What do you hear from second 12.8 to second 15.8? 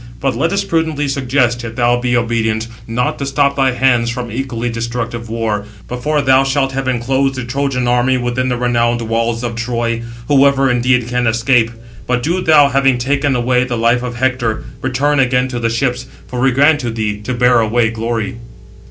taken away the life of Hector, return again to the